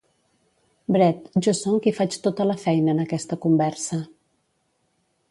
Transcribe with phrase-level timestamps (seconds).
[0.93, 1.17] Bret,
[1.47, 3.99] jo són qui faig tota la feina en aquesta conversa.